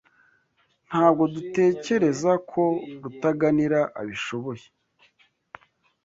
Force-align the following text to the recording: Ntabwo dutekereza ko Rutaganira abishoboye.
Ntabwo 0.87 1.23
dutekereza 1.33 2.31
ko 2.51 2.63
Rutaganira 3.01 3.79
abishoboye. 3.99 4.65